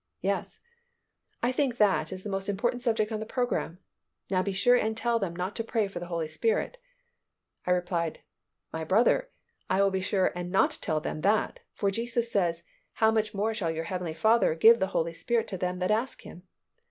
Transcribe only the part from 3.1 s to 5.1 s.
on the program. Now be sure and